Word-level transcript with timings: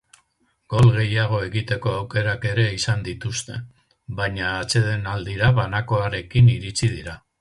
Gol 0.73 0.87
gehiago 0.93 1.41
egiteko 1.47 1.91
aukerak 1.97 2.47
ere 2.53 2.65
izan 2.77 3.05
dituzte, 3.09 3.59
baina 4.23 4.49
atsedenaldira 4.63 5.51
banakoarekin 5.61 6.51
iritsi 6.57 6.91
dira. 6.97 7.17